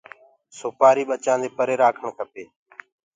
سوپآري 0.59 1.03
ٻچآندي 1.09 1.49
پري 1.57 1.75
رآکڻ 1.81 2.03
کپي۔ 2.17 2.43